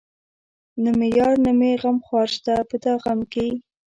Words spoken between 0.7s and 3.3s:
نه مې يار نه مې غمخوار شته په دا غم